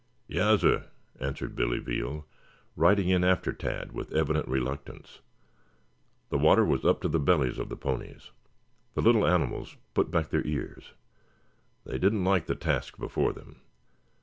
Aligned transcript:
"Yassir," 0.27 0.85
answered 1.19 1.55
Billy 1.55 1.77
Veal 1.77 2.25
riding 2.75 3.09
in 3.09 3.23
after 3.23 3.53
Tad 3.53 3.91
with 3.91 4.11
evident 4.13 4.47
reluctance. 4.47 5.19
The 6.29 6.39
water 6.39 6.65
was 6.65 6.83
up 6.83 7.01
to 7.01 7.07
the 7.07 7.19
bellies 7.19 7.59
of 7.59 7.69
the 7.69 7.77
ponies. 7.77 8.31
The 8.95 9.01
little 9.03 9.27
animals 9.27 9.77
put 9.93 10.09
back 10.09 10.29
their 10.29 10.43
ears. 10.47 10.93
They 11.83 11.99
did 11.99 12.13
not 12.13 12.27
like 12.27 12.47
the 12.47 12.55
task 12.55 12.97
before 12.97 13.31
them. 13.31 13.61